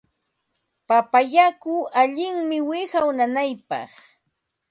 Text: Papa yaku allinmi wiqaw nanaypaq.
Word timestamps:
Papa 0.87 1.19
yaku 1.35 1.75
allinmi 2.01 2.57
wiqaw 2.69 3.07
nanaypaq. 3.17 3.91